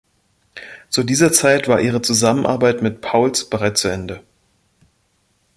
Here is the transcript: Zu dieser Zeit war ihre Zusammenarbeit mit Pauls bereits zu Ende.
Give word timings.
Zu 0.89 1.03
dieser 1.03 1.31
Zeit 1.31 1.67
war 1.67 1.79
ihre 1.79 2.01
Zusammenarbeit 2.01 2.81
mit 2.81 3.01
Pauls 3.01 3.47
bereits 3.47 3.81
zu 3.81 3.89
Ende. 3.89 4.23